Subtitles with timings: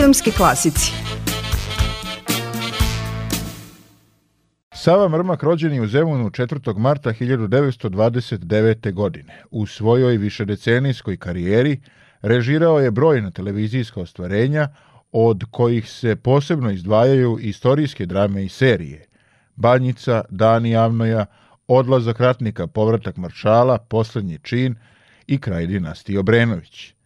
[0.00, 0.92] Filmski klasici
[4.74, 6.78] Sava Mrmak rođen je u Zemunu 4.
[6.78, 8.92] marta 1929.
[8.92, 9.42] godine.
[9.50, 11.80] U svojoj višedecenijskoj karijeri
[12.22, 14.68] režirao je brojna televizijska ostvarenja,
[15.12, 19.06] od kojih se posebno izdvajaju istorijske drame i serije.
[19.56, 21.26] Banjica, Dani Avnoja,
[21.68, 24.74] Odlazak ratnika, povratak maršala, Poslednji čin
[25.26, 26.97] i kraj dinastije Obrenović.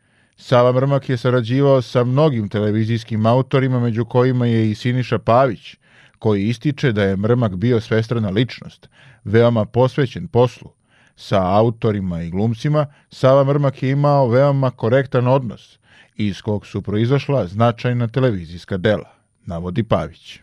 [0.42, 5.76] Sava Mrmak je sarađivao sa mnogim televizijskim autorima, među kojima je i Siniša Pavić,
[6.18, 8.88] koji ističe da je Mrmak bio svestrana ličnost,
[9.24, 10.70] veoma posvećen poslu.
[11.16, 15.78] Sa autorima i glumcima Sava Mrmak je imao veoma korektan odnos,
[16.16, 19.10] iz kog su proizašla značajna televizijska dela,
[19.46, 20.40] navodi Pavić.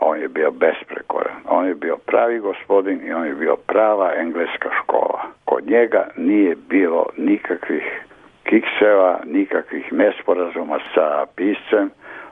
[0.00, 4.68] On je bio besprekoran, on je bio pravi gospodin i on je bio prava engleska
[4.82, 5.20] škola.
[5.44, 8.07] Kod njega nije bilo nikakvih
[8.48, 11.90] kikseva, nikakvih nesporazuma sa piscem,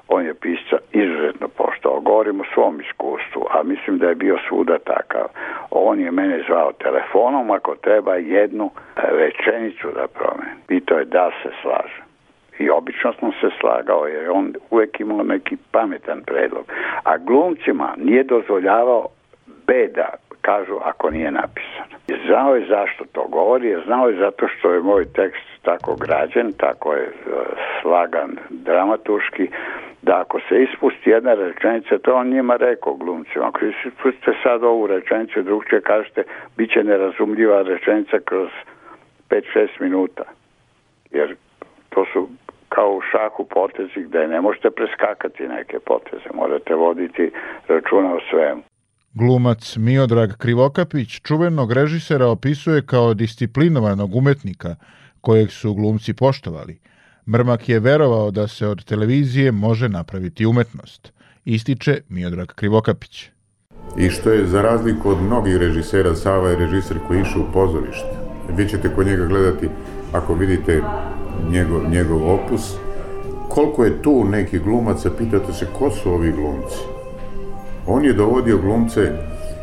[0.09, 2.01] on je pisca izuzetno poštovao.
[2.01, 5.27] Govorim o svom iskustvu, a mislim da je bio svuda takav.
[5.71, 10.57] On je mene zvao telefonom ako treba jednu rečenicu da promeni.
[10.67, 12.03] Pitao je da se slaže.
[12.59, 16.65] I obično sam se slagao jer on uvek imao neki pametan predlog.
[17.05, 19.09] A glumcima nije dozvoljavao
[19.67, 20.09] beda
[20.49, 21.89] kažu ako nije napisan.
[22.27, 26.93] Znao je zašto to govori, znao je zato što je moj tekst tako građen, tako
[26.93, 27.13] je
[27.83, 29.49] slagan dramatuški,
[30.03, 34.87] da ako se ispusti jedna rečenica, to on njima rekao glumcima, ako ispustite sad ovu
[34.87, 36.23] rečenicu, drugče kažete,
[36.57, 38.49] bit će nerazumljiva rečenica kroz
[39.31, 40.25] 5-6 minuta.
[41.11, 41.37] Jer
[41.89, 42.29] to su
[42.69, 47.31] kao u šahu potezi gde ne možete preskakati neke poteze, morate voditi
[47.69, 48.63] računa o svemu.
[49.19, 54.75] Glumac Miodrag Krivokapić čuvenog režisera opisuje kao disciplinovanog umetnika
[55.21, 56.79] kojeg su glumci poštovali.
[57.27, 61.13] Mrmak je verovao da se od televizije može napraviti umetnost,
[61.45, 63.29] ističe Miodrag Krivokapić.
[63.99, 68.17] I što je za razliku od mnogih režisera, Sava je režiser koji išao u pozorište.
[68.57, 69.69] Vi ćete kod njega gledati,
[70.13, 70.83] ako vidite
[71.51, 72.75] njegov, njegov opus,
[73.49, 76.97] koliko je tu neki glumaca, pitate se ko su ovi glumci.
[77.87, 79.13] On je dovodio glumce,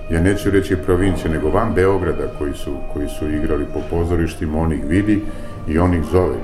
[0.09, 4.73] ja neću reći provincije, nego van Beograda koji su, koji su igrali po pozorištima, on
[4.73, 5.21] ih vidi
[5.67, 6.37] i on ih zove.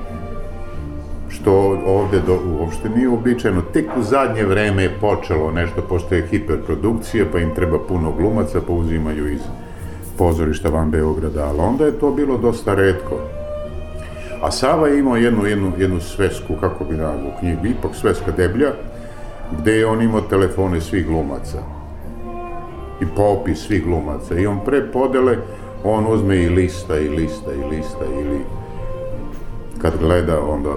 [1.29, 1.53] Što
[1.85, 3.62] ovde do, uopšte nije uobičajeno.
[3.73, 8.61] Tek u zadnje vreme je počelo nešto, pošto je hiperprodukcija, pa im treba puno glumaca,
[8.67, 9.41] pa uzimaju iz
[10.17, 13.19] pozorišta van Beograda, ali onda je to bilo dosta redko.
[14.41, 18.72] A Sava je imao jednu, jednu, jednu svesku, kako bi nazvao knjigu, ipak sveska deblja,
[19.57, 21.63] gde je on imao telefone svih glumaca
[23.01, 24.39] i popis svih glumaca.
[24.39, 25.37] I on pre podele
[25.83, 28.39] on uzme i lista i lista i lista ili
[29.81, 30.75] kad gleda onda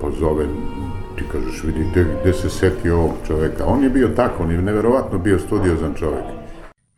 [0.00, 0.46] pozove
[1.16, 3.64] ti kažeš vidite gde se seti ovog čoveka.
[3.66, 6.24] On je bio tako, on je neverovatno bio studiozan čovek.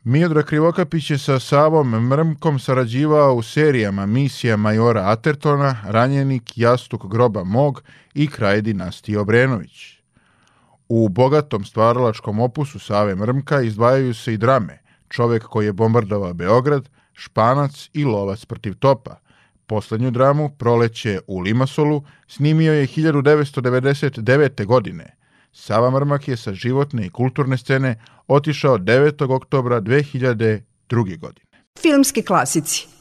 [0.04, 7.44] Miodrag Krivokapić je sa Savom Mrmkom sarađivao u serijama Misija majora Atertona, Ranjenik, Jastuk groba
[7.44, 7.82] mog
[8.14, 9.97] i Kraj dinastije Obrenović.
[10.88, 14.78] U bogatom stvaralačkom opusu Save Mrmka izdvajaju se i drame
[15.08, 19.16] Čovek koji je bombardovao Beograd, Španac i Lovac protiv topa.
[19.66, 24.64] Poslednju dramu, Proleće u Limasolu, snimio je 1999.
[24.64, 25.16] godine.
[25.52, 29.34] Sava Mrmak je sa životne i kulturne scene otišao 9.
[29.34, 31.18] oktobra 2002.
[31.18, 31.46] godine.
[31.80, 32.97] Filmski klasici